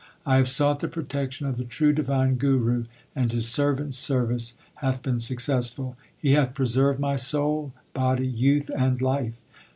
[0.25, 4.55] I have sought the protection of the true divine Guru, And His servant s service
[4.77, 5.95] hath been successful.
[6.17, 9.43] He hath preserved my soul, body, youth, and life.